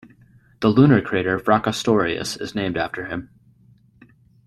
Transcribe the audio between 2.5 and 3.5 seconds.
named after him.